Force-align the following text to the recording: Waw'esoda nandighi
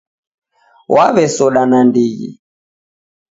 Waw'esoda 0.93 1.63
nandighi 1.71 2.29